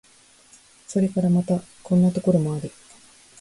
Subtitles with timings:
[0.87, 2.71] それからまた、こんなところもある。